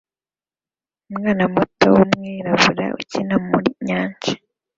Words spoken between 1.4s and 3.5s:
muto wumwirabura ukina